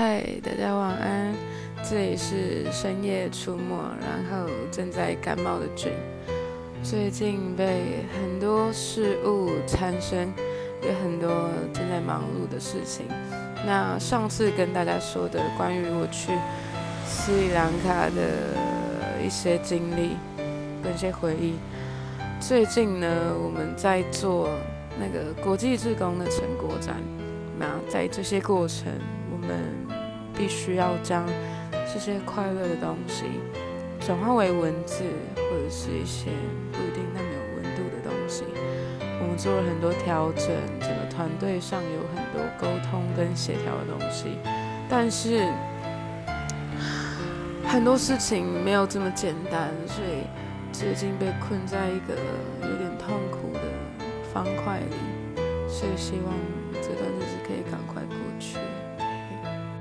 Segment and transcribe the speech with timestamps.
[0.00, 1.34] 嗨，大家晚安。
[1.84, 5.92] 这里是深夜出没，然后正在感冒的 j。
[6.82, 10.32] 最近被很多事物缠身，
[10.80, 13.04] 有很多正在忙碌的事情。
[13.66, 16.32] 那上次跟大家说的关于我去
[17.04, 18.56] 斯里兰卡的
[19.22, 20.16] 一些经历
[20.82, 21.56] 跟一些回忆，
[22.40, 24.48] 最近呢，我们在做
[24.98, 26.96] 那个国际志工的成果展。
[27.58, 28.86] 那在这些过程，
[29.40, 29.58] 我们
[30.36, 31.26] 必须要将
[31.92, 33.24] 这些快乐的东西
[33.98, 35.02] 转化为文字，
[35.36, 36.30] 或者是一些
[36.70, 38.44] 不一定那么有温度的东西。
[39.22, 40.48] 我们做了很多调整，
[40.78, 44.38] 整个团队上有很多沟通跟协调的东西，
[44.88, 45.46] 但是
[47.64, 50.26] 很多事情没有这么简单，所以
[50.72, 52.14] 最近被困在一个
[52.62, 53.60] 有点痛苦的
[54.32, 54.96] 方块里，
[55.68, 56.34] 所以希望
[56.74, 58.02] 这段日子可以赶快